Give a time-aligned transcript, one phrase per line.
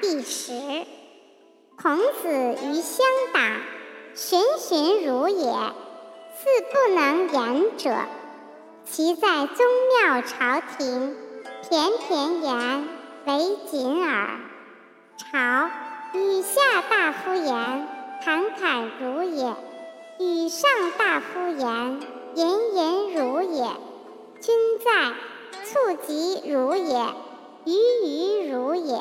[0.00, 0.52] 第十。
[1.80, 3.42] 孔子于乡党，
[4.14, 5.52] 循循如也，
[6.34, 7.94] 似不能言者。
[8.84, 9.66] 其在宗
[10.02, 11.16] 庙朝廷，
[11.68, 12.88] 偏偏言
[13.26, 14.40] 为谨耳。
[15.18, 15.70] 朝
[16.14, 17.88] 与下大夫言，
[18.24, 19.52] 侃侃如也；
[20.18, 22.00] 与上大夫言，
[22.34, 23.68] 隐隐如也。
[24.40, 25.12] 君在，
[25.64, 27.14] 促及如也；
[27.66, 27.72] 于
[28.06, 28.98] 于如也。